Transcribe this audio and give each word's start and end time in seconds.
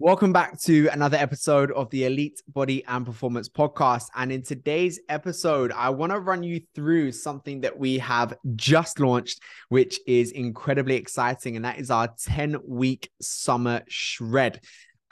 Welcome 0.00 0.32
back 0.32 0.60
to 0.62 0.88
another 0.88 1.16
episode 1.16 1.70
of 1.70 1.88
the 1.90 2.06
Elite 2.06 2.42
Body 2.48 2.84
and 2.88 3.06
Performance 3.06 3.48
Podcast. 3.48 4.06
And 4.16 4.32
in 4.32 4.42
today's 4.42 4.98
episode, 5.08 5.70
I 5.70 5.90
want 5.90 6.10
to 6.10 6.18
run 6.18 6.42
you 6.42 6.62
through 6.74 7.12
something 7.12 7.60
that 7.60 7.78
we 7.78 7.98
have 7.98 8.36
just 8.56 8.98
launched, 8.98 9.40
which 9.68 10.00
is 10.04 10.32
incredibly 10.32 10.96
exciting. 10.96 11.54
And 11.54 11.64
that 11.64 11.78
is 11.78 11.92
our 11.92 12.08
10 12.24 12.56
week 12.66 13.08
summer 13.20 13.82
shred. 13.86 14.62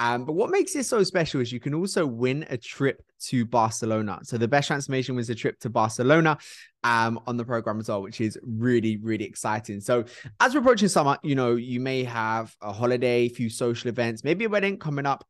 Um, 0.03 0.25
but 0.25 0.33
what 0.33 0.51
makes 0.51 0.75
it 0.75 0.85
so 0.85 1.05
special 1.05 1.41
is 1.41 1.53
you 1.53 1.61
can 1.61 1.75
also 1.75 2.05
win 2.05 2.45
a 2.51 2.57
trip 2.57 3.05
to 3.27 3.47
Barcelona. 3.47 4.19
So 4.25 4.37
the 4.37 4.49
best 4.49 4.67
transformation 4.67 5.15
was 5.15 5.31
a 5.31 5.35
trip 5.35 5.61
to 5.61 5.71
Barcelona 5.71 6.39
um, 6.83 7.21
on 7.29 7.37
the 7.37 7.45
program 7.45 7.79
as 7.79 7.89
well, 7.89 8.03
which 8.03 8.21
is 8.21 8.37
really, 8.43 8.97
really 8.97 9.25
exciting. 9.25 9.81
So 9.81 10.05
as 10.41 10.55
we're 10.55 10.61
approaching 10.61 10.89
summer, 10.89 11.19
you 11.23 11.37
know, 11.37 11.55
you 11.55 11.79
may 11.79 12.03
have 12.03 12.53
a 12.61 12.73
holiday, 12.73 13.27
a 13.27 13.29
few 13.29 13.49
social 13.49 13.91
events, 13.91 14.25
maybe 14.25 14.45
a 14.45 14.49
wedding 14.49 14.77
coming 14.77 15.07
up. 15.07 15.25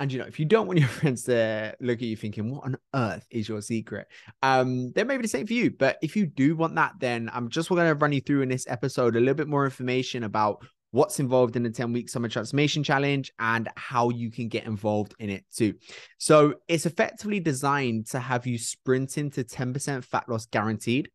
And 0.00 0.12
you 0.12 0.18
know, 0.18 0.26
if 0.26 0.40
you 0.40 0.46
don't 0.46 0.66
want 0.66 0.80
your 0.80 0.88
friends 1.00 1.22
to 1.24 1.76
look 1.78 1.98
at 1.98 2.08
you 2.08 2.16
thinking, 2.16 2.50
what 2.50 2.64
on 2.64 2.76
earth 2.96 3.24
is 3.30 3.48
your 3.48 3.62
secret? 3.62 4.08
Um, 4.42 4.90
then 4.94 5.06
maybe 5.06 5.22
the 5.22 5.28
same 5.28 5.46
for 5.46 5.52
you. 5.52 5.70
But 5.70 5.96
if 6.02 6.16
you 6.16 6.26
do 6.26 6.56
want 6.56 6.74
that, 6.74 6.94
then 6.98 7.30
I'm 7.32 7.50
just 7.50 7.68
going 7.68 7.86
to 7.86 7.94
run 7.94 8.10
you 8.10 8.20
through 8.20 8.42
in 8.42 8.48
this 8.48 8.66
episode 8.66 9.14
a 9.14 9.20
little 9.20 9.34
bit 9.34 9.46
more 9.46 9.64
information 9.64 10.24
about 10.24 10.64
what's 10.90 11.20
involved 11.20 11.56
in 11.56 11.62
the 11.62 11.70
10 11.70 11.92
week 11.92 12.08
summer 12.08 12.28
transformation 12.28 12.82
challenge 12.82 13.32
and 13.38 13.68
how 13.76 14.08
you 14.10 14.30
can 14.30 14.48
get 14.48 14.64
involved 14.64 15.14
in 15.18 15.30
it 15.30 15.44
too. 15.54 15.74
So 16.18 16.54
it's 16.66 16.86
effectively 16.86 17.40
designed 17.40 18.06
to 18.08 18.18
have 18.18 18.46
you 18.46 18.58
sprint 18.58 19.18
into 19.18 19.44
10% 19.44 20.04
fat 20.04 20.28
loss 20.28 20.46
guaranteed, 20.46 21.10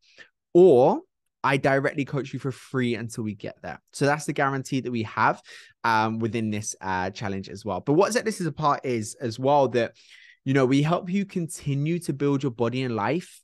or 0.53 1.01
I 1.43 1.57
directly 1.57 2.05
coach 2.05 2.31
you 2.31 2.39
for 2.39 2.51
free 2.51 2.95
until 2.95 3.23
we 3.23 3.35
get 3.35 3.61
there. 3.61 3.81
So 3.91 4.05
that's 4.05 4.25
the 4.25 4.33
guarantee 4.33 4.79
that 4.81 4.91
we 4.91 5.03
have 5.03 5.41
um, 5.83 6.19
within 6.19 6.49
this 6.49 6.75
uh, 6.79 7.09
challenge 7.09 7.49
as 7.49 7.65
well. 7.65 7.81
But 7.81 7.93
what 7.93 8.13
set 8.13 8.23
this 8.25 8.39
is 8.39 8.47
a 8.47 8.51
part 8.51 8.85
is 8.85 9.15
as 9.19 9.37
well 9.39 9.67
that, 9.69 9.93
you 10.45 10.53
know, 10.53 10.65
we 10.65 10.81
help 10.81 11.09
you 11.09 11.25
continue 11.25 11.99
to 11.99 12.13
build 12.13 12.43
your 12.43 12.51
body 12.51 12.83
and 12.83 12.95
life 12.95 13.41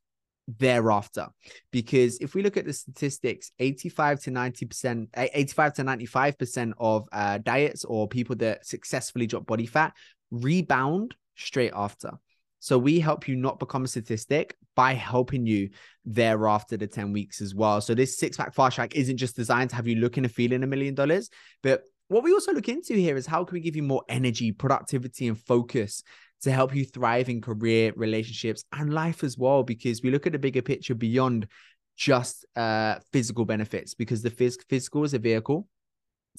thereafter. 0.58 1.28
Because 1.72 2.17
if 2.19 2.33
we 2.33 2.42
look 2.42 2.58
at 2.58 2.66
the 2.66 2.73
statistics, 2.73 3.52
85 3.59 4.22
to 4.22 4.31
90%, 4.31 5.08
85 5.16 5.73
to 5.75 5.83
95% 5.83 6.73
of 6.80 7.08
uh, 7.11 7.38
diets 7.39 7.86
or 7.86 8.08
people 8.08 8.36
that 8.38 8.66
successfully 8.66 9.28
drop 9.28 9.45
body 9.45 9.66
fat 9.66 9.94
rebound 10.31 11.16
straight 11.36 11.73
after. 11.75 12.11
So 12.59 12.78
we 12.78 13.00
help 13.00 13.28
you 13.28 13.36
not 13.36 13.59
become 13.59 13.86
a 13.86 13.88
statistic 13.88 14.56
by 14.75 14.94
helping 14.94 15.45
you 15.45 15.69
thereafter 16.06 16.75
the 16.75 16.88
10 16.88 17.13
weeks 17.13 17.41
as 17.41 17.56
well. 17.56 17.80
So 17.80 17.94
this 17.94 18.17
six 18.17 18.36
pack 18.36 18.53
fast 18.53 18.75
track 18.75 18.95
isn't 18.95 19.17
just 19.17 19.36
designed 19.36 19.69
to 19.69 19.75
have 19.78 19.88
you 19.88 19.95
looking 19.95 20.25
and 20.25 20.34
feeling 20.34 20.63
a 20.63 20.67
million 20.67 20.94
dollars, 20.94 21.30
but 21.63 21.84
what 22.09 22.23
we 22.23 22.33
also 22.33 22.52
look 22.52 22.67
into 22.67 22.95
here 22.95 23.15
is 23.15 23.25
how 23.25 23.43
can 23.45 23.53
we 23.53 23.61
give 23.61 23.75
you 23.75 23.83
more 23.83 24.03
energy, 24.09 24.52
productivity, 24.52 25.27
and 25.27 25.39
focus 25.39 26.03
to 26.41 26.51
help 26.51 26.75
you 26.75 26.83
thrive 26.83 27.29
in 27.29 27.39
career, 27.41 27.93
relationships, 27.95 28.63
and 28.73 28.93
life 28.93 29.23
as 29.23 29.38
well. 29.38 29.63
Because 29.63 30.01
we 30.01 30.11
look 30.11 30.25
at 30.25 30.33
the 30.33 30.39
bigger 30.39 30.61
picture 30.61 30.95
beyond 30.95 31.47
just 31.95 32.45
uh, 32.55 32.95
physical 33.11 33.45
benefits, 33.45 33.93
because 33.93 34.21
the 34.21 34.31
phys- 34.31 34.57
physical 34.67 35.03
is 35.03 35.13
a 35.13 35.19
vehicle 35.19 35.67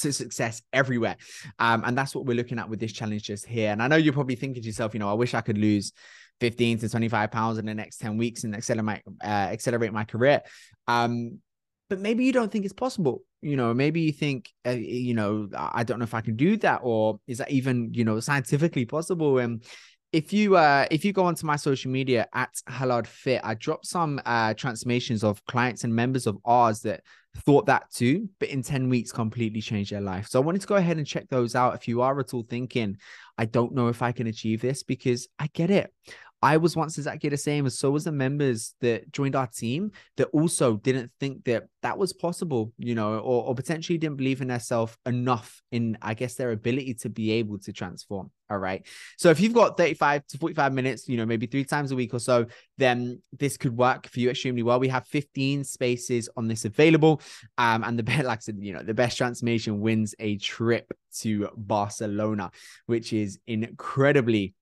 to 0.00 0.12
success 0.12 0.62
everywhere. 0.72 1.16
Um, 1.58 1.84
and 1.86 1.96
that's 1.96 2.14
what 2.14 2.26
we're 2.26 2.36
looking 2.36 2.58
at 2.58 2.68
with 2.68 2.80
this 2.80 2.92
challenge 2.92 3.24
just 3.24 3.46
here. 3.46 3.70
And 3.70 3.82
I 3.82 3.86
know 3.86 3.96
you're 3.96 4.12
probably 4.12 4.36
thinking 4.36 4.62
to 4.62 4.66
yourself, 4.66 4.94
you 4.94 5.00
know, 5.00 5.10
I 5.10 5.14
wish 5.14 5.34
I 5.34 5.40
could 5.40 5.58
lose 5.58 5.92
15 6.40 6.78
to 6.78 6.88
25 6.88 7.30
pounds 7.30 7.58
in 7.58 7.66
the 7.66 7.74
next 7.74 7.98
10 7.98 8.16
weeks 8.16 8.44
and 8.44 8.56
accelerate, 8.56 9.02
uh, 9.22 9.26
accelerate 9.26 9.92
my 9.92 10.04
career. 10.04 10.40
Um, 10.88 11.38
but 11.90 11.98
maybe 11.98 12.24
you 12.24 12.32
don't 12.32 12.50
think 12.50 12.64
it's 12.64 12.72
possible 12.72 13.22
you 13.42 13.56
know 13.56 13.74
maybe 13.74 14.00
you 14.00 14.12
think 14.12 14.50
uh, 14.66 14.70
you 14.70 15.12
know 15.12 15.48
i 15.54 15.84
don't 15.84 15.98
know 15.98 16.04
if 16.04 16.14
i 16.14 16.20
can 16.22 16.36
do 16.36 16.56
that 16.56 16.80
or 16.82 17.20
is 17.26 17.38
that 17.38 17.50
even 17.50 17.92
you 17.92 18.04
know 18.04 18.18
scientifically 18.20 18.86
possible 18.86 19.38
and 19.38 19.62
if 20.12 20.32
you 20.32 20.56
uh 20.56 20.86
if 20.90 21.04
you 21.04 21.12
go 21.12 21.24
onto 21.24 21.46
my 21.46 21.56
social 21.56 21.90
media 21.90 22.26
at 22.34 22.50
Hallard 22.66 23.06
Fit, 23.06 23.40
I 23.44 23.54
dropped 23.54 23.86
some 23.86 24.20
uh 24.26 24.54
transformations 24.54 25.22
of 25.22 25.44
clients 25.46 25.84
and 25.84 25.94
members 25.94 26.26
of 26.26 26.36
ours 26.44 26.80
that 26.80 27.02
thought 27.36 27.66
that 27.66 27.84
too, 27.92 28.28
but 28.40 28.48
in 28.48 28.62
10 28.62 28.88
weeks 28.88 29.12
completely 29.12 29.60
changed 29.60 29.92
their 29.92 30.00
life. 30.00 30.26
So 30.28 30.40
I 30.40 30.44
wanted 30.44 30.62
to 30.62 30.66
go 30.66 30.74
ahead 30.74 30.96
and 30.96 31.06
check 31.06 31.28
those 31.28 31.54
out. 31.54 31.76
If 31.76 31.86
you 31.86 32.02
are 32.02 32.18
at 32.18 32.34
all 32.34 32.42
thinking, 32.42 32.96
I 33.38 33.44
don't 33.44 33.72
know 33.72 33.86
if 33.88 34.02
I 34.02 34.10
can 34.12 34.26
achieve 34.26 34.60
this, 34.60 34.82
because 34.82 35.28
I 35.38 35.48
get 35.52 35.70
it. 35.70 35.92
I 36.42 36.56
was 36.56 36.74
once 36.74 36.96
exactly 36.96 37.28
the 37.28 37.36
same 37.36 37.66
as 37.66 37.78
so 37.78 37.90
was 37.90 38.04
the 38.04 38.12
members 38.12 38.74
that 38.80 39.12
joined 39.12 39.36
our 39.36 39.46
team 39.46 39.92
that 40.16 40.28
also 40.28 40.76
didn't 40.76 41.12
think 41.20 41.44
that 41.44 41.66
that 41.82 41.98
was 41.98 42.12
possible, 42.14 42.72
you 42.78 42.94
know, 42.94 43.18
or, 43.18 43.44
or 43.44 43.54
potentially 43.54 43.98
didn't 43.98 44.16
believe 44.16 44.40
in 44.40 44.48
themselves 44.48 44.96
enough 45.04 45.60
in, 45.70 45.98
I 46.00 46.14
guess, 46.14 46.36
their 46.36 46.52
ability 46.52 46.94
to 46.94 47.10
be 47.10 47.32
able 47.32 47.58
to 47.58 47.72
transform. 47.72 48.30
All 48.50 48.58
right. 48.58 48.84
So 49.18 49.30
if 49.30 49.38
you've 49.38 49.52
got 49.52 49.76
35 49.76 50.26
to 50.28 50.38
45 50.38 50.72
minutes, 50.72 51.08
you 51.08 51.16
know, 51.18 51.26
maybe 51.26 51.46
three 51.46 51.64
times 51.64 51.92
a 51.92 51.96
week 51.96 52.14
or 52.14 52.18
so, 52.18 52.46
then 52.78 53.20
this 53.38 53.56
could 53.56 53.76
work 53.76 54.08
for 54.08 54.18
you 54.18 54.30
extremely 54.30 54.62
well. 54.62 54.80
We 54.80 54.88
have 54.88 55.06
15 55.06 55.62
spaces 55.64 56.28
on 56.36 56.48
this 56.48 56.64
available. 56.64 57.20
Um, 57.58 57.84
and 57.84 57.98
the 57.98 58.02
best, 58.02 58.24
like 58.24 58.38
I 58.38 58.40
said, 58.40 58.56
you 58.60 58.72
know, 58.72 58.82
the 58.82 58.94
best 58.94 59.18
transformation 59.18 59.80
wins 59.80 60.14
a 60.18 60.36
trip 60.38 60.90
to 61.18 61.48
Barcelona, 61.56 62.50
which 62.86 63.12
is 63.12 63.38
incredibly 63.46 64.54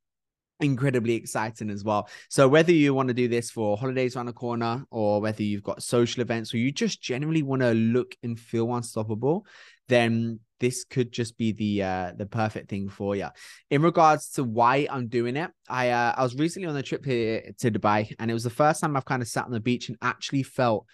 incredibly 0.60 1.14
exciting 1.14 1.70
as 1.70 1.84
well. 1.84 2.08
So 2.28 2.48
whether 2.48 2.72
you 2.72 2.94
want 2.94 3.08
to 3.08 3.14
do 3.14 3.28
this 3.28 3.50
for 3.50 3.76
holidays 3.76 4.16
around 4.16 4.26
the 4.26 4.32
corner 4.32 4.84
or 4.90 5.20
whether 5.20 5.42
you've 5.42 5.62
got 5.62 5.82
social 5.82 6.20
events 6.20 6.52
or 6.52 6.58
you 6.58 6.72
just 6.72 7.00
generally 7.00 7.42
want 7.42 7.62
to 7.62 7.72
look 7.72 8.14
and 8.22 8.38
feel 8.38 8.74
unstoppable, 8.74 9.46
then 9.88 10.40
this 10.60 10.84
could 10.84 11.12
just 11.12 11.38
be 11.38 11.52
the 11.52 11.82
uh 11.84 12.12
the 12.16 12.26
perfect 12.26 12.68
thing 12.68 12.88
for 12.88 13.14
you. 13.14 13.28
In 13.70 13.80
regards 13.82 14.30
to 14.30 14.44
why 14.44 14.88
I'm 14.90 15.06
doing 15.06 15.36
it, 15.36 15.50
I 15.68 15.90
uh, 15.90 16.14
I 16.16 16.22
was 16.22 16.34
recently 16.34 16.68
on 16.68 16.76
a 16.76 16.82
trip 16.82 17.04
here 17.04 17.52
to 17.58 17.70
Dubai 17.70 18.12
and 18.18 18.30
it 18.30 18.34
was 18.34 18.44
the 18.44 18.50
first 18.50 18.80
time 18.80 18.96
I've 18.96 19.04
kind 19.04 19.22
of 19.22 19.28
sat 19.28 19.44
on 19.44 19.52
the 19.52 19.60
beach 19.60 19.88
and 19.88 19.98
actually 20.02 20.42
felt 20.42 20.86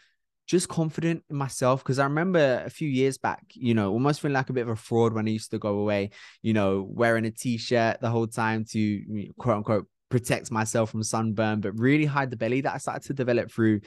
just 0.46 0.68
confident 0.68 1.22
in 1.30 1.36
myself 1.36 1.82
because 1.82 1.98
I 1.98 2.04
remember 2.04 2.62
a 2.64 2.70
few 2.70 2.88
years 2.88 3.18
back, 3.18 3.44
you 3.54 3.74
know, 3.74 3.92
almost 3.92 4.20
feeling 4.20 4.34
like 4.34 4.50
a 4.50 4.52
bit 4.52 4.62
of 4.62 4.68
a 4.68 4.76
fraud 4.76 5.12
when 5.12 5.26
I 5.26 5.30
used 5.30 5.50
to 5.52 5.58
go 5.58 5.78
away, 5.78 6.10
you 6.42 6.52
know, 6.52 6.86
wearing 6.88 7.24
a 7.24 7.30
t-shirt 7.30 8.00
the 8.00 8.10
whole 8.10 8.26
time 8.26 8.64
to 8.70 9.32
quote 9.38 9.56
unquote 9.56 9.86
protect 10.10 10.50
myself 10.50 10.90
from 10.90 11.02
sunburn, 11.02 11.60
but 11.60 11.78
really 11.78 12.04
hide 12.04 12.30
the 12.30 12.36
belly 12.36 12.60
that 12.60 12.74
I 12.74 12.78
started 12.78 13.02
to 13.04 13.14
develop 13.14 13.50
through 13.50 13.80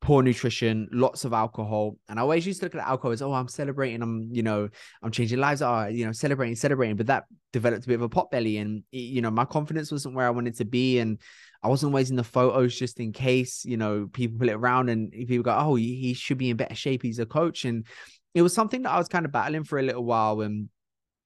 poor 0.00 0.22
nutrition, 0.22 0.88
lots 0.92 1.24
of 1.24 1.32
alcohol. 1.32 1.96
And 2.08 2.18
I 2.18 2.22
always 2.22 2.46
used 2.46 2.60
to 2.60 2.66
look 2.66 2.74
at 2.74 2.86
alcohol 2.86 3.12
as, 3.12 3.22
oh, 3.22 3.32
I'm 3.32 3.48
celebrating, 3.48 4.02
I'm, 4.02 4.28
you 4.32 4.42
know, 4.42 4.68
I'm 5.02 5.10
changing 5.10 5.38
lives, 5.38 5.62
oh, 5.62 5.86
you 5.86 6.06
know, 6.06 6.12
celebrating, 6.12 6.56
celebrating. 6.56 6.96
But 6.96 7.06
that 7.08 7.24
developed 7.52 7.84
a 7.84 7.88
bit 7.88 7.94
of 7.94 8.02
a 8.02 8.08
pot 8.08 8.30
belly. 8.30 8.58
And, 8.58 8.82
you 8.90 9.20
know, 9.20 9.30
my 9.30 9.44
confidence 9.44 9.92
wasn't 9.92 10.14
where 10.14 10.26
I 10.26 10.30
wanted 10.30 10.56
to 10.56 10.64
be. 10.64 10.98
And 10.98 11.20
I 11.62 11.68
wasn't 11.68 11.92
always 11.92 12.10
in 12.10 12.16
the 12.16 12.24
photos 12.24 12.74
just 12.74 13.00
in 13.00 13.12
case, 13.12 13.64
you 13.64 13.76
know, 13.76 14.08
people 14.12 14.38
put 14.38 14.48
it 14.48 14.54
around 14.54 14.88
and 14.88 15.10
people 15.12 15.42
go, 15.42 15.56
oh, 15.56 15.74
he, 15.74 16.14
should 16.14 16.38
be 16.38 16.50
in 16.50 16.56
better 16.56 16.74
shape. 16.74 17.02
He's 17.02 17.18
a 17.18 17.26
coach. 17.26 17.64
And 17.64 17.86
it 18.34 18.42
was 18.42 18.54
something 18.54 18.82
that 18.82 18.90
I 18.90 18.98
was 18.98 19.08
kind 19.08 19.26
of 19.26 19.32
battling 19.32 19.64
for 19.64 19.78
a 19.78 19.82
little 19.82 20.04
while. 20.04 20.40
And 20.40 20.70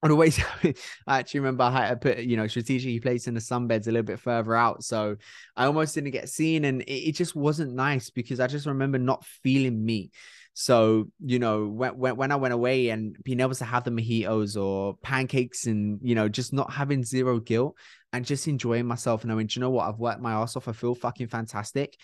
I'd 0.03 0.11
always, 0.11 0.43
I 1.07 1.19
actually 1.21 1.41
remember 1.41 1.63
I 1.63 1.95
put, 1.95 2.19
you 2.19 2.37
know, 2.37 2.49
strategically 2.49 2.99
placed 2.99 3.29
in 3.29 3.35
the 3.35 3.41
sunbeds 3.41 3.87
a 3.87 3.93
little 3.93 4.03
bit 4.03 4.19
further 4.19 4.57
out. 4.57 4.83
So 4.83 5.17
I 5.57 5.67
almost 5.67 5.95
didn't 5.95 6.11
get 6.11 6.29
seen. 6.29 6.65
And 6.65 6.83
it, 6.83 7.11
it 7.11 7.13
just 7.13 7.37
wasn't 7.37 7.75
nice 7.75 8.11
because 8.11 8.41
I 8.41 8.49
just 8.49 8.67
remember 8.67 8.99
not 8.99 9.25
feeling 9.25 9.85
me. 9.85 10.11
So, 10.55 11.09
you 11.19 11.41
know, 11.41 11.67
when, 11.67 11.99
when, 11.99 12.17
when 12.17 12.33
I 12.33 12.37
went 12.37 12.55
away 12.55 12.89
and 12.91 13.17
being 13.25 13.41
able 13.41 13.57
to 13.57 13.65
have 13.65 13.83
the 13.83 13.91
mojitos 13.91 14.61
or 14.61 14.97
pancakes 15.03 15.67
and, 15.67 15.99
you 16.03 16.15
know, 16.15 16.29
just 16.29 16.53
not 16.53 16.73
having 16.73 17.03
zero 17.03 17.41
guilt 17.41 17.77
and 18.15 18.25
just 18.25 18.47
enjoying 18.47 18.87
myself, 18.87 19.25
knowing, 19.25 19.49
do 19.49 19.59
you 19.59 19.61
know 19.61 19.71
what, 19.71 19.89
I've 19.89 19.99
worked 19.99 20.21
my 20.21 20.33
ass 20.33 20.57
off. 20.57 20.69
I 20.69 20.73
feel 20.73 20.95
fucking 20.95 21.27
fantastic. 21.27 21.97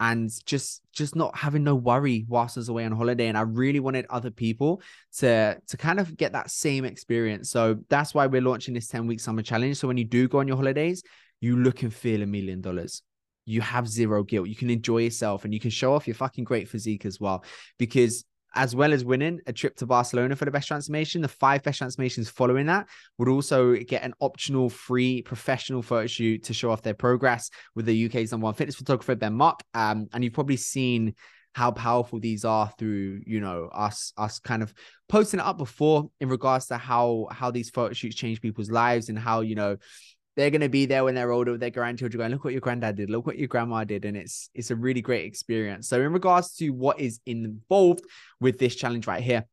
And 0.00 0.30
just 0.46 0.80
just 0.92 1.14
not 1.14 1.36
having 1.36 1.64
no 1.64 1.74
worry 1.74 2.24
whilst 2.28 2.56
I 2.56 2.60
was 2.60 2.68
away 2.68 2.84
on 2.84 2.92
holiday. 2.92 3.26
And 3.26 3.36
I 3.36 3.42
really 3.42 3.80
wanted 3.80 4.06
other 4.08 4.30
people 4.30 4.80
to 5.18 5.60
to 5.66 5.76
kind 5.76 6.00
of 6.00 6.16
get 6.16 6.32
that 6.32 6.50
same 6.50 6.84
experience. 6.84 7.50
So 7.50 7.80
that's 7.90 8.14
why 8.14 8.26
we're 8.26 8.40
launching 8.40 8.74
this 8.74 8.86
10 8.86 9.08
week 9.08 9.20
summer 9.20 9.42
challenge. 9.42 9.76
So 9.76 9.88
when 9.88 9.98
you 9.98 10.04
do 10.04 10.28
go 10.28 10.38
on 10.38 10.48
your 10.48 10.56
holidays, 10.56 11.02
you 11.40 11.56
look 11.58 11.82
and 11.82 11.92
feel 11.92 12.22
a 12.22 12.26
million 12.26 12.60
dollars 12.60 13.02
you 13.44 13.62
have 13.62 13.88
zero 13.88 14.22
guilt. 14.22 14.46
You 14.46 14.54
can 14.54 14.68
enjoy 14.68 14.98
yourself 14.98 15.44
and 15.44 15.54
you 15.54 15.58
can 15.58 15.70
show 15.70 15.94
off 15.94 16.06
your 16.06 16.14
fucking 16.14 16.44
great 16.44 16.68
physique 16.68 17.06
as 17.06 17.18
well. 17.18 17.42
Because 17.78 18.26
as 18.58 18.74
well 18.74 18.92
as 18.92 19.04
winning 19.04 19.40
a 19.46 19.52
trip 19.52 19.76
to 19.76 19.86
Barcelona 19.86 20.34
for 20.34 20.44
the 20.44 20.50
best 20.50 20.66
transformation, 20.66 21.22
the 21.22 21.28
five 21.28 21.62
best 21.62 21.78
transformations 21.78 22.28
following 22.28 22.66
that 22.66 22.88
would 23.16 23.28
also 23.28 23.76
get 23.76 24.02
an 24.02 24.12
optional 24.18 24.68
free 24.68 25.22
professional 25.22 25.80
photo 25.80 26.08
shoot 26.08 26.42
to 26.42 26.52
show 26.52 26.72
off 26.72 26.82
their 26.82 26.92
progress 26.92 27.50
with 27.76 27.86
the 27.86 28.06
UK's 28.06 28.32
number 28.32 28.46
one 28.46 28.54
fitness 28.54 28.74
photographer, 28.74 29.14
Ben 29.14 29.32
Mark. 29.32 29.60
Um, 29.74 30.08
and 30.12 30.24
you've 30.24 30.32
probably 30.32 30.56
seen 30.56 31.14
how 31.54 31.70
powerful 31.70 32.18
these 32.20 32.44
are 32.44 32.70
through 32.78 33.20
you 33.26 33.40
know 33.40 33.68
us 33.72 34.12
us 34.16 34.38
kind 34.38 34.62
of 34.62 34.72
posting 35.08 35.40
it 35.40 35.46
up 35.46 35.56
before 35.56 36.08
in 36.20 36.28
regards 36.28 36.66
to 36.66 36.76
how 36.76 37.26
how 37.32 37.50
these 37.50 37.70
photo 37.70 37.92
shoots 37.92 38.14
change 38.14 38.40
people's 38.40 38.70
lives 38.70 39.08
and 39.08 39.18
how 39.18 39.40
you 39.40 39.54
know 39.54 39.76
they're 40.38 40.50
going 40.50 40.60
to 40.60 40.68
be 40.68 40.86
there 40.86 41.02
when 41.02 41.16
they're 41.16 41.32
older 41.32 41.50
with 41.50 41.60
their 41.60 41.68
grandchildren 41.68 42.16
going 42.18 42.30
look 42.30 42.44
what 42.44 42.52
your 42.52 42.60
granddad 42.60 42.96
did 42.96 43.10
look 43.10 43.26
what 43.26 43.36
your 43.36 43.48
grandma 43.48 43.82
did 43.82 44.04
and 44.04 44.16
it's 44.16 44.50
it's 44.54 44.70
a 44.70 44.76
really 44.76 45.00
great 45.00 45.26
experience 45.26 45.88
so 45.88 46.00
in 46.00 46.12
regards 46.12 46.54
to 46.54 46.70
what 46.70 47.00
is 47.00 47.20
involved 47.26 48.04
with 48.40 48.56
this 48.58 48.76
challenge 48.76 49.08
right 49.08 49.22
here 49.22 49.44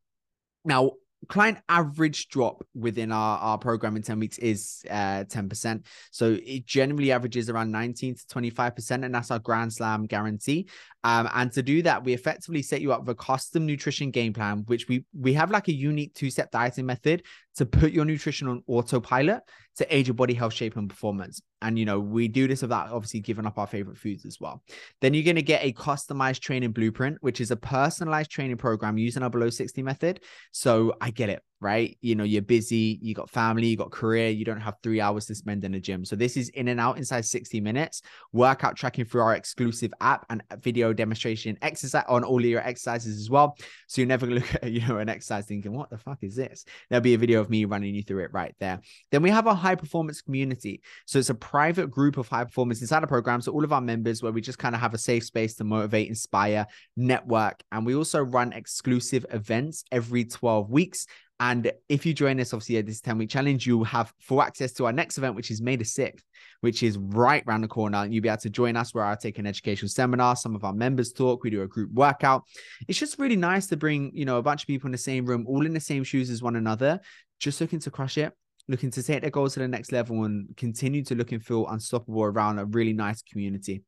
now 0.64 0.92
client 1.28 1.58
average 1.68 2.28
drop 2.28 2.64
within 2.74 3.10
our, 3.10 3.38
our 3.38 3.58
program 3.58 3.96
in 3.96 4.02
10 4.02 4.20
weeks 4.20 4.38
is 4.38 4.84
uh, 4.90 5.24
10%. 5.24 5.84
So 6.12 6.38
it 6.44 6.66
generally 6.66 7.10
averages 7.10 7.50
around 7.50 7.72
19 7.72 8.14
to 8.14 8.20
25%, 8.26 9.04
and 9.04 9.14
that's 9.14 9.30
our 9.30 9.38
Grand 9.38 9.72
Slam 9.72 10.04
guarantee. 10.04 10.68
Um, 11.04 11.28
and 11.34 11.50
to 11.52 11.62
do 11.62 11.82
that, 11.82 12.04
we 12.04 12.12
effectively 12.12 12.62
set 12.62 12.80
you 12.80 12.92
up 12.92 13.00
with 13.00 13.08
a 13.08 13.14
custom 13.14 13.66
nutrition 13.66 14.10
game 14.10 14.34
plan, 14.34 14.64
which 14.66 14.88
we 14.88 15.04
we 15.18 15.32
have 15.32 15.50
like 15.50 15.68
a 15.68 15.74
unique 15.74 16.14
two-step 16.14 16.50
dieting 16.50 16.86
method 16.86 17.22
to 17.56 17.66
put 17.66 17.92
your 17.92 18.04
nutrition 18.04 18.48
on 18.48 18.62
autopilot 18.66 19.42
to 19.76 19.94
aid 19.94 20.06
your 20.06 20.14
body 20.14 20.34
health, 20.34 20.54
shape, 20.54 20.76
and 20.76 20.88
performance. 20.88 21.40
And 21.62 21.78
you 21.78 21.84
know, 21.84 22.00
we 22.00 22.28
do 22.28 22.48
this 22.48 22.62
without 22.62 22.90
obviously 22.90 23.20
giving 23.20 23.46
up 23.46 23.58
our 23.58 23.66
favorite 23.66 23.98
foods 23.98 24.24
as 24.26 24.38
well. 24.40 24.62
Then 25.00 25.14
you're 25.14 25.24
going 25.24 25.36
to 25.36 25.42
get 25.42 25.64
a 25.64 25.72
customized 25.72 26.40
training 26.40 26.72
blueprint, 26.72 27.18
which 27.20 27.40
is 27.40 27.50
a 27.50 27.56
personalized 27.56 28.30
training 28.30 28.56
program 28.56 28.98
using 28.98 29.22
our 29.22 29.30
below 29.30 29.50
60 29.50 29.82
method. 29.82 30.20
So 30.52 30.94
I 31.00 31.10
get 31.10 31.28
it 31.28 31.42
right? 31.66 31.98
You 32.00 32.14
know, 32.14 32.22
you're 32.22 32.42
busy, 32.42 32.96
you 33.02 33.12
got 33.12 33.28
family, 33.28 33.66
you 33.66 33.76
got 33.76 33.90
career, 33.90 34.28
you 34.30 34.44
don't 34.44 34.60
have 34.60 34.76
three 34.84 35.00
hours 35.00 35.26
to 35.26 35.34
spend 35.34 35.64
in 35.64 35.74
a 35.74 35.80
gym. 35.80 36.04
So 36.04 36.14
this 36.14 36.36
is 36.36 36.48
in 36.50 36.68
and 36.68 36.78
out 36.78 36.96
inside 36.96 37.24
60 37.24 37.60
minutes, 37.60 38.02
workout 38.32 38.76
tracking 38.76 39.04
through 39.04 39.22
our 39.22 39.34
exclusive 39.34 39.92
app 40.00 40.26
and 40.30 40.44
video 40.60 40.92
demonstration 40.92 41.58
exercise 41.62 42.04
on 42.08 42.22
all 42.22 42.40
your 42.40 42.60
exercises 42.60 43.18
as 43.18 43.28
well. 43.28 43.56
So 43.88 44.00
you're 44.00 44.06
never 44.06 44.28
gonna 44.28 44.40
look 44.42 44.54
at, 44.62 44.70
you 44.70 44.86
know, 44.86 44.98
an 44.98 45.08
exercise 45.08 45.46
thinking, 45.46 45.72
what 45.72 45.90
the 45.90 45.98
fuck 45.98 46.18
is 46.22 46.36
this? 46.36 46.64
There'll 46.88 47.02
be 47.02 47.14
a 47.14 47.18
video 47.18 47.40
of 47.40 47.50
me 47.50 47.64
running 47.64 47.96
you 47.96 48.04
through 48.04 48.22
it 48.22 48.32
right 48.32 48.54
there. 48.60 48.80
Then 49.10 49.22
we 49.22 49.30
have 49.30 49.48
a 49.48 49.54
high 49.54 49.74
performance 49.74 50.20
community. 50.22 50.82
So 51.06 51.18
it's 51.18 51.30
a 51.30 51.34
private 51.34 51.90
group 51.90 52.16
of 52.16 52.28
high 52.28 52.44
performance 52.44 52.80
inside 52.80 53.02
the 53.02 53.08
program. 53.08 53.40
So 53.40 53.50
all 53.50 53.64
of 53.64 53.72
our 53.72 53.80
members 53.80 54.22
where 54.22 54.30
we 54.30 54.40
just 54.40 54.60
kind 54.60 54.76
of 54.76 54.80
have 54.80 54.94
a 54.94 54.98
safe 54.98 55.24
space 55.24 55.56
to 55.56 55.64
motivate, 55.64 56.08
inspire, 56.08 56.68
network. 56.96 57.60
And 57.72 57.84
we 57.84 57.96
also 57.96 58.20
run 58.22 58.52
exclusive 58.52 59.26
events 59.32 59.82
every 59.90 60.24
12 60.24 60.70
weeks 60.70 61.08
and 61.38 61.70
if 61.88 62.06
you 62.06 62.14
join 62.14 62.40
us, 62.40 62.54
obviously, 62.54 62.78
at 62.78 62.86
this 62.86 63.00
10 63.02 63.18
week 63.18 63.28
challenge, 63.28 63.66
you 63.66 63.84
have 63.84 64.12
full 64.20 64.40
access 64.40 64.72
to 64.74 64.86
our 64.86 64.92
next 64.92 65.18
event, 65.18 65.34
which 65.34 65.50
is 65.50 65.60
May 65.60 65.76
the 65.76 65.84
6th, 65.84 66.22
which 66.62 66.82
is 66.82 66.96
right 66.96 67.44
around 67.46 67.60
the 67.60 67.68
corner. 67.68 67.98
And 67.98 68.14
you'll 68.14 68.22
be 68.22 68.28
able 68.28 68.38
to 68.38 68.50
join 68.50 68.74
us 68.74 68.94
where 68.94 69.04
I 69.04 69.14
take 69.16 69.38
an 69.38 69.46
educational 69.46 69.90
seminar. 69.90 70.36
Some 70.36 70.54
of 70.54 70.64
our 70.64 70.72
members 70.72 71.12
talk. 71.12 71.44
We 71.44 71.50
do 71.50 71.62
a 71.62 71.68
group 71.68 71.92
workout. 71.92 72.44
It's 72.88 72.98
just 72.98 73.18
really 73.18 73.36
nice 73.36 73.66
to 73.66 73.76
bring, 73.76 74.12
you 74.14 74.24
know, 74.24 74.38
a 74.38 74.42
bunch 74.42 74.62
of 74.62 74.66
people 74.66 74.88
in 74.88 74.92
the 74.92 74.98
same 74.98 75.26
room, 75.26 75.44
all 75.46 75.66
in 75.66 75.74
the 75.74 75.80
same 75.80 76.04
shoes 76.04 76.30
as 76.30 76.42
one 76.42 76.56
another, 76.56 77.00
just 77.38 77.60
looking 77.60 77.80
to 77.80 77.90
crush 77.90 78.16
it, 78.16 78.32
looking 78.66 78.90
to 78.92 79.02
take 79.02 79.20
their 79.20 79.30
goals 79.30 79.54
to 79.54 79.60
the 79.60 79.68
next 79.68 79.92
level 79.92 80.24
and 80.24 80.56
continue 80.56 81.04
to 81.04 81.14
look 81.14 81.32
and 81.32 81.44
feel 81.44 81.66
unstoppable 81.68 82.22
around 82.22 82.58
a 82.58 82.64
really 82.64 82.94
nice 82.94 83.20
community. 83.20 83.82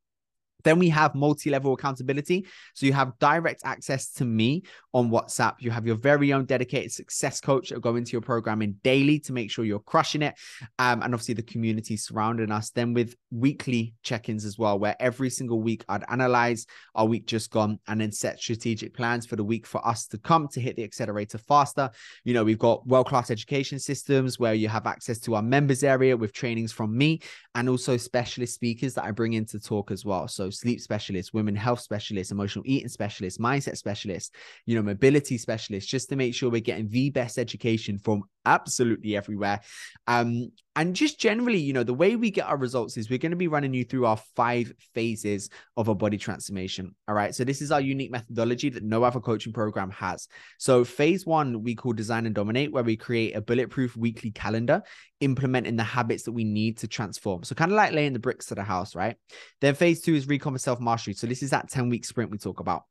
Then 0.65 0.79
we 0.79 0.89
have 0.89 1.15
multi 1.15 1.51
level 1.51 1.73
accountability. 1.73 2.47
So 2.75 2.87
you 2.87 2.93
have 2.93 3.19
direct 3.19 3.63
access 3.65 4.11
to 4.15 4.25
me 4.25 4.63
on 4.93 5.11
WhatsApp. 5.11 5.55
You 5.61 5.71
have 5.71 5.87
your 5.87 5.97
very 5.97 6.33
own 6.33 6.45
dedicated 6.45 6.93
success 6.93 7.41
coach 7.41 7.71
that 7.71 7.81
go 7.81 7.97
into 7.97 8.13
your 8.13 8.21
programming 8.21 8.77
daily 8.83 9.21
to 9.21 9.33
make 9.33 9.51
sure 9.51 9.65
you're 9.65 9.79
crushing 9.79 10.23
it. 10.23 10.35
Um, 10.79 11.03
and 11.03 11.15
obviously 11.15 11.35
the 11.35 11.43
community 11.43 11.97
surrounding 11.97 12.51
us. 12.51 12.71
Then 12.71 12.95
with 12.95 13.15
weekly 13.31 13.95
check 14.03 14.29
ins 14.29 14.45
as 14.45 14.59
well, 14.59 14.79
where 14.79 14.97
every 14.99 15.31
single 15.31 15.61
week 15.61 15.85
I'd 15.89 16.05
analyze 16.09 16.67
our 16.95 17.07
week 17.07 17.27
just 17.27 17.51
gone 17.51 17.79
and 17.87 18.01
then 18.01 18.13
set 18.13 18.41
strategic 18.41 18.95
plans 18.95 19.27
for 19.27 19.37
the 19.37 19.45
week 19.45 19.67
for 19.67 19.87
us 19.87 20.07
to 20.09 20.19
come 20.19 20.49
to 20.49 20.61
hit 20.61 20.77
the 20.77 20.85
accelerator 20.85 21.39
faster. 21.39 21.91
You 22.25 22.35
know, 22.35 22.45
we've 22.45 22.59
got 22.59 22.87
world 22.87 23.07
class 23.07 23.31
education 23.31 23.79
systems 23.79 24.39
where 24.39 24.55
you 24.55 24.69
have 24.69 24.87
access 24.87 25.19
to 25.21 25.35
our 25.37 25.43
members 25.43 25.85
area 25.85 26.17
with 26.17 26.33
trainings 26.33 26.73
from 26.73 26.97
me 26.97 27.21
and 27.55 27.69
also 27.69 27.97
specialist 27.97 28.55
speakers 28.55 28.95
that 28.95 29.05
I 29.05 29.11
bring 29.13 29.35
in 29.35 29.47
to 29.47 29.61
talk 29.61 29.91
as 29.91 30.05
well. 30.05 30.27
So 30.29 30.48
sleep 30.55 30.81
specialists, 30.81 31.33
women 31.33 31.55
health 31.55 31.81
specialists, 31.81 32.33
emotional 32.33 32.65
eating 32.67 32.89
specialists, 32.89 33.39
mindset 33.39 33.77
specialists, 33.77 34.31
you 34.67 34.75
know, 34.75 34.83
mobility 34.83 35.39
specialists, 35.39 35.91
just 35.91 36.09
to 36.09 36.17
make 36.17 36.35
sure 36.35 36.51
we're 36.51 36.61
getting 36.61 36.89
the 36.89 37.11
best 37.11 37.39
education 37.39 37.99
from 37.99 38.23
absolutely 38.49 39.17
everywhere. 39.17 39.61
Um, 40.07 40.51
and 40.75 40.95
just 40.95 41.19
generally, 41.19 41.59
you 41.59 41.73
know, 41.73 41.83
the 41.83 41.93
way 41.93 42.15
we 42.15 42.31
get 42.31 42.47
our 42.47 42.57
results 42.57 42.97
is 42.97 43.11
we're 43.11 43.19
going 43.19 43.33
to 43.33 43.37
be 43.37 43.49
running 43.49 43.75
you 43.75 43.85
through 43.85 44.07
our 44.07 44.17
five 44.37 44.73
phases 44.95 45.51
of 45.77 45.89
a 45.89 45.95
body 45.95 46.17
transformation. 46.17 46.95
All 47.09 47.15
right. 47.17 47.35
So 47.35 47.43
this 47.43 47.61
is 47.61 47.73
our 47.73 47.81
unique 47.81 48.13
methodology 48.13 48.71
that 48.71 48.85
no 48.85 49.03
other 49.03 49.19
coaching 49.19 49.53
program 49.53 49.91
has. 49.91 50.29
So 50.59 50.85
phase 50.85 51.27
one, 51.27 51.65
we 51.65 51.75
call 51.75 51.95
design 51.95 52.27
and 52.27 52.35
dominate, 52.35 52.73
where 52.73 52.85
we 52.85 52.97
create 52.97 53.35
a 53.35 53.41
bulletproof 53.41 53.97
weekly 53.97 54.31
calendar, 54.31 54.83
implementing 55.21 55.77
the 55.77 55.83
habits 55.83 56.23
that 56.23 56.33
we 56.33 56.45
need 56.45 56.79
to 56.79 56.87
transform. 56.87 57.43
So 57.43 57.57
kind 57.57 57.73
of 57.73 57.77
like 57.77 57.93
laying 57.93 58.13
the 58.13 58.21
bricks 58.21 58.47
to 58.47 58.55
the 58.55 58.63
house, 58.63 58.95
right? 58.95 59.17
Then 59.61 59.75
phase 59.75 60.01
two 60.01 60.15
is 60.15 60.29
recon 60.29 60.57
self 60.59 60.81
mastery. 60.81 61.15
So 61.15 61.27
this 61.27 61.43
is 61.43 61.51
that 61.51 61.71
10 61.71 61.89
week 61.89 62.05
sprint 62.05 62.31
we 62.31 62.39
talk 62.39 62.61
about. 62.61 62.85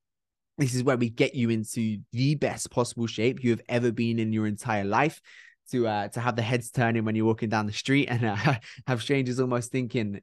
This 0.58 0.74
is 0.74 0.84
where 0.84 0.98
we 0.98 1.10
get 1.10 1.36
you 1.36 1.50
into 1.50 2.00
the 2.14 2.36
best 2.36 2.72
possible 2.72 3.08
shape 3.08 3.44
you 3.44 3.52
have 3.52 3.62
ever 3.70 3.92
been 3.92 4.20
in 4.20 4.34
your 4.34 4.48
entire 4.48 4.84
life 4.84 5.22
to 5.72 5.88
uh, 5.88 6.08
to 6.10 6.20
have 6.20 6.36
the 6.36 6.42
heads 6.42 6.72
turning 6.72 7.06
when 7.06 7.16
you're 7.16 7.26
walking 7.26 7.50
down 7.50 7.66
the 7.66 7.74
street 7.74 8.08
and 8.10 8.26
uh, 8.26 8.36
have 8.88 9.02
strangers 9.02 9.40
almost 9.40 9.72
thinking 9.72 10.22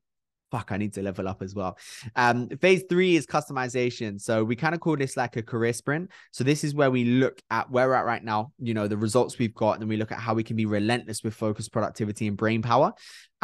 fuck, 0.55 0.71
I 0.71 0.77
need 0.77 0.93
to 0.95 1.03
level 1.03 1.27
up 1.27 1.43
as 1.43 1.53
well. 1.53 1.77
Um, 2.15 2.49
phase 2.61 2.85
three 2.89 3.17
is 3.17 3.27
customization. 3.27 4.21
So 4.21 4.45
we 4.45 4.55
kind 4.55 4.73
of 4.73 4.81
call 4.81 4.97
this 4.97 5.17
like 5.17 5.35
a 5.37 5.43
career 5.43 5.73
sprint. 5.73 6.13
So 6.31 6.45
this 6.45 6.63
is 6.63 6.77
where 6.77 6.93
we 6.93 7.05
look 7.05 7.43
at 7.51 7.69
where 7.73 7.89
we're 7.89 7.95
at 7.95 8.05
right 8.05 8.23
now, 8.23 8.53
you 8.61 8.73
know, 8.73 8.87
the 8.87 8.97
results 8.97 9.37
we've 9.37 9.55
got, 9.55 9.81
and 9.81 9.89
we 9.89 9.97
look 9.97 10.13
at 10.13 10.19
how 10.19 10.33
we 10.33 10.45
can 10.45 10.55
be 10.55 10.65
relentless 10.65 11.25
with 11.25 11.35
focus, 11.35 11.69
productivity, 11.69 12.29
and 12.29 12.37
brain 12.37 12.63
power. 12.63 12.93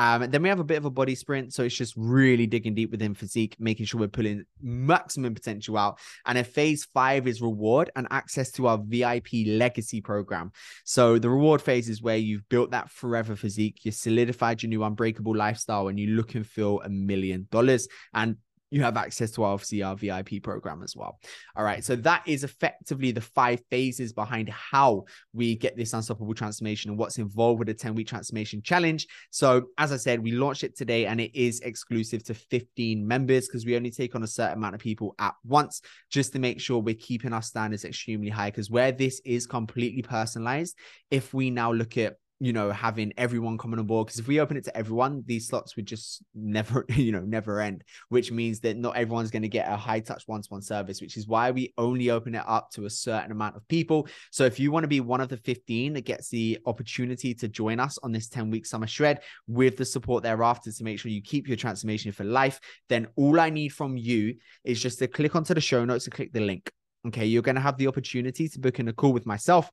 Um, 0.01 0.31
then 0.31 0.43
we 0.43 0.49
have 0.49 0.61
a 0.61 0.65
bit 0.65 0.79
of 0.79 0.87
a 0.87 0.91
body 0.91 1.15
sprint. 1.15 1.53
So 1.53 1.63
it's 1.63 1.75
just 1.75 1.93
really 1.95 2.47
digging 2.47 2.75
deep 2.75 2.91
within 2.91 3.13
physique, 3.13 3.55
making 3.59 3.85
sure 3.85 4.01
we're 4.01 4.09
pulling 4.09 4.45
maximum 4.63 5.35
potential 5.35 5.77
out. 5.77 5.99
And 6.25 6.39
then 6.39 6.45
phase 6.45 6.89
five 6.95 7.27
is 7.27 7.43
reward 7.43 7.91
and 7.95 8.09
access 8.11 8.51
to 8.53 8.67
our 8.67 8.79
VIP 8.83 9.29
legacy 9.47 10.01
program. 10.01 10.53
So 10.85 11.19
the 11.19 11.29
reward 11.29 11.61
phase 11.61 11.91
is 11.91 12.01
where 12.01 12.17
you've 12.17 12.49
built 12.49 12.71
that 12.71 12.89
forever 12.89 13.37
physique, 13.37 13.85
you 13.85 13.93
solidified 13.93 14.63
your 14.63 14.71
new 14.71 14.83
unbreakable 14.85 15.37
lifestyle, 15.37 15.89
and 15.89 16.01
you 16.01 16.07
look 16.17 16.35
and 16.35 16.47
feel 16.47 16.81
a 16.81 16.89
million 16.89 17.47
dollars. 17.51 17.87
And 18.15 18.37
you 18.71 18.83
have 18.83 18.97
access 18.97 19.33
to 19.33 19.45
obviously 19.45 19.83
our 19.83 19.97
VIP 19.97 20.43
program 20.43 20.83
as 20.83 20.95
well. 20.97 21.19
All 21.57 21.65
right. 21.65 21.85
So 21.85 21.97
that 21.97 22.23
is 22.27 22.45
effectively 22.45 23.11
the 23.11 23.21
five 23.21 23.61
phases 23.71 24.13
behind 24.13 24.49
how 24.49 25.05
we 25.33 25.57
get 25.57 25.77
this 25.77 25.93
unstoppable 25.93 26.35
transformation 26.35 26.91
and 26.91 26.99
what's 26.99 27.19
involved 27.19 27.59
with 27.59 27.69
the 27.69 27.75
10 27.75 27.95
week 27.95 28.09
transformation 28.09 28.63
challenge. 28.63 29.07
So, 29.31 29.67
as 29.79 29.93
I 29.93 29.97
said, 29.97 30.23
we 30.23 30.33
launched 30.33 30.65
it 30.65 30.77
today 30.77 31.07
and 31.07 31.21
it 31.21 31.35
is 31.35 31.61
exclusive 31.61 32.23
to 32.25 32.35
15 32.35 33.07
members 33.07 33.49
because 33.49 33.67
we 33.67 33.77
only 33.77 33.91
take 33.91 34.15
on 34.15 34.23
a 34.23 34.29
certain 34.29 34.59
amount 34.59 34.75
of 34.75 34.81
people 34.81 35.15
at 35.19 35.35
once 35.45 35.83
just 36.11 36.33
to 36.33 36.39
make 36.39 36.61
sure 36.61 36.79
we're 36.79 36.95
keeping 36.95 37.33
our 37.33 37.43
standards 37.43 37.85
extremely 37.85 38.31
high. 38.31 38.51
Because 38.51 38.71
where 38.71 38.93
this 38.93 39.21
is 39.25 39.47
completely 39.47 40.03
personalized, 40.03 40.77
if 41.11 41.35
we 41.35 41.51
now 41.51 41.73
look 41.73 41.99
at 41.99 42.17
you 42.41 42.55
know, 42.55 42.71
having 42.71 43.13
everyone 43.19 43.59
coming 43.59 43.79
on 43.79 43.87
board. 43.87 44.07
Because 44.07 44.19
if 44.19 44.27
we 44.27 44.41
open 44.41 44.57
it 44.57 44.65
to 44.65 44.77
everyone, 44.77 45.23
these 45.27 45.47
slots 45.47 45.77
would 45.77 45.85
just 45.85 46.23
never, 46.35 46.87
you 46.89 47.13
know, 47.13 47.21
never 47.21 47.61
end, 47.61 47.85
which 48.09 48.33
means 48.33 48.61
that 48.61 48.79
not 48.79 48.97
everyone's 48.97 49.31
going 49.31 49.43
to 49.43 49.49
get 49.49 49.71
a 49.71 49.77
high 49.77 50.01
touch 50.01 50.25
one 50.27 50.41
to 50.41 50.49
one 50.49 50.63
service, 50.63 51.03
which 51.03 51.19
is 51.19 51.29
why 51.29 51.51
we 51.51 51.75
only 51.77 52.11
open 52.11 52.35
it 52.35 52.43
up 52.47 52.71
to 52.73 52.87
a 52.87 52.91
certain 52.91 53.31
amount 53.31 53.57
of 53.57 53.69
people. 53.69 54.09
So 54.33 54.45
if 54.45 54.59
you 54.59 54.73
want 54.73 54.85
to 54.85 54.89
be 54.89 55.01
one 55.01 55.21
of 55.21 55.29
the 55.29 55.37
15 55.37 55.93
that 55.93 56.07
gets 56.07 56.31
the 56.31 56.59
opportunity 56.65 57.35
to 57.35 57.47
join 57.47 57.79
us 57.79 57.99
on 58.03 58.11
this 58.11 58.29
10 58.29 58.51
week 58.51 58.65
summer 58.65 58.87
shred 58.87 59.21
with 59.47 59.77
the 59.77 59.85
support 59.85 60.23
thereafter 60.23 60.73
to 60.73 60.85
make 60.85 60.99
sure 60.99 61.13
you 61.13 61.23
keep 61.23 61.47
your 61.47 61.59
transformation 61.59 62.11
for 62.11 62.25
life, 62.25 62.59
then 62.89 63.07
all 63.17 63.39
I 63.39 63.51
need 63.51 63.69
from 63.69 63.99
you 63.99 64.37
is 64.65 64.81
just 64.81 64.99
to 65.01 65.09
click 65.09 65.37
onto 65.37 65.53
the 65.53 65.61
show 65.61 65.85
notes 65.85 66.07
and 66.07 66.15
click 66.15 66.33
the 66.33 66.41
link. 66.41 66.71
Okay, 67.07 67.27
you're 67.27 67.43
going 67.43 67.55
to 67.55 67.61
have 67.61 67.77
the 67.77 67.87
opportunity 67.87 68.49
to 68.49 68.59
book 68.59 68.79
in 68.79 68.89
a 68.89 68.93
call 68.93 69.13
with 69.13 69.27
myself 69.27 69.71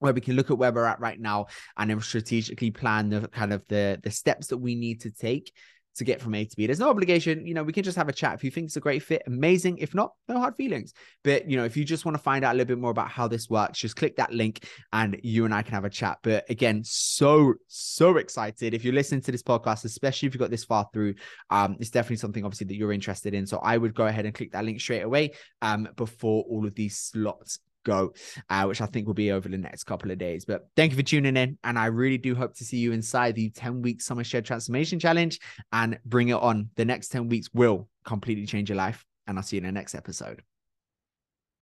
where 0.00 0.12
we 0.12 0.20
can 0.20 0.34
look 0.34 0.50
at 0.50 0.58
where 0.58 0.72
we're 0.72 0.84
at 0.84 1.00
right 1.00 1.20
now 1.20 1.46
and 1.76 1.88
then 1.88 2.00
strategically 2.00 2.70
plan 2.70 3.08
the 3.08 3.28
kind 3.28 3.52
of 3.52 3.64
the 3.68 4.00
the 4.02 4.10
steps 4.10 4.48
that 4.48 4.58
we 4.58 4.74
need 4.74 5.00
to 5.02 5.10
take 5.10 5.52
to 5.96 6.04
get 6.04 6.20
from 6.20 6.34
A 6.34 6.44
to 6.44 6.56
B. 6.56 6.66
There's 6.66 6.78
no 6.78 6.90
obligation, 6.90 7.46
you 7.46 7.54
know, 7.54 7.62
we 7.62 7.72
can 7.72 7.82
just 7.82 7.96
have 7.96 8.08
a 8.08 8.12
chat. 8.12 8.34
If 8.34 8.44
you 8.44 8.50
think 8.50 8.66
it's 8.66 8.76
a 8.76 8.80
great 8.80 9.02
fit, 9.02 9.22
amazing. 9.26 9.78
If 9.78 9.94
not, 9.94 10.12
no 10.28 10.38
hard 10.38 10.56
feelings. 10.56 10.92
But, 11.24 11.50
you 11.50 11.56
know, 11.56 11.64
if 11.64 11.76
you 11.76 11.84
just 11.84 12.04
want 12.04 12.16
to 12.16 12.22
find 12.22 12.44
out 12.44 12.54
a 12.54 12.56
little 12.56 12.68
bit 12.68 12.78
more 12.78 12.90
about 12.90 13.10
how 13.10 13.28
this 13.28 13.50
works, 13.50 13.78
just 13.78 13.96
click 13.96 14.16
that 14.16 14.32
link 14.32 14.66
and 14.92 15.18
you 15.22 15.44
and 15.44 15.54
I 15.54 15.62
can 15.62 15.74
have 15.74 15.84
a 15.84 15.90
chat. 15.90 16.18
But 16.22 16.48
again, 16.48 16.82
so, 16.84 17.54
so 17.66 18.16
excited. 18.16 18.72
If 18.72 18.84
you're 18.84 18.94
listening 18.94 19.22
to 19.22 19.32
this 19.32 19.42
podcast, 19.42 19.84
especially 19.84 20.28
if 20.28 20.34
you 20.34 20.40
got 20.40 20.50
this 20.50 20.64
far 20.64 20.88
through, 20.92 21.14
um, 21.50 21.76
it's 21.80 21.90
definitely 21.90 22.16
something 22.16 22.44
obviously 22.44 22.68
that 22.68 22.76
you're 22.76 22.92
interested 22.92 23.34
in. 23.34 23.46
So 23.46 23.58
I 23.58 23.76
would 23.76 23.94
go 23.94 24.06
ahead 24.06 24.26
and 24.26 24.34
click 24.34 24.52
that 24.52 24.64
link 24.64 24.80
straight 24.80 25.02
away 25.02 25.32
um, 25.60 25.88
before 25.96 26.44
all 26.48 26.66
of 26.66 26.74
these 26.74 26.98
slots 26.98 27.58
go, 27.84 28.12
uh, 28.48 28.64
which 28.64 28.80
I 28.80 28.86
think 28.86 29.06
will 29.06 29.14
be 29.14 29.32
over 29.32 29.48
the 29.48 29.58
next 29.58 29.84
couple 29.84 30.10
of 30.10 30.18
days. 30.18 30.44
But 30.44 30.68
thank 30.76 30.92
you 30.92 30.96
for 30.96 31.02
tuning 31.02 31.36
in. 31.36 31.58
And 31.64 31.78
I 31.78 31.86
really 31.86 32.18
do 32.18 32.34
hope 32.34 32.54
to 32.56 32.64
see 32.64 32.78
you 32.78 32.92
inside 32.92 33.34
the 33.34 33.50
10 33.50 33.82
week 33.82 34.00
Summer 34.00 34.24
Shred 34.24 34.44
Transformation 34.44 34.98
Challenge 34.98 35.38
and 35.72 35.98
bring 36.04 36.28
it 36.28 36.34
on. 36.34 36.70
The 36.76 36.84
next 36.84 37.08
10 37.08 37.28
weeks 37.28 37.48
will 37.52 37.88
completely 38.04 38.46
change 38.46 38.68
your 38.68 38.76
life. 38.76 39.04
And 39.26 39.38
I'll 39.38 39.44
see 39.44 39.56
you 39.56 39.60
in 39.60 39.66
the 39.66 39.72
next 39.72 39.94
episode. 39.94 40.42